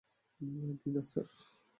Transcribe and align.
দিন, 0.41 0.95
স্যার। 1.01 1.25